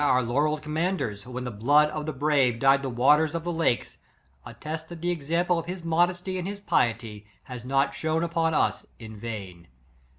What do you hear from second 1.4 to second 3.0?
the blood of the brave dyed the